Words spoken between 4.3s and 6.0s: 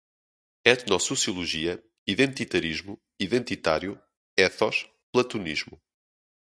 ethos, platonismo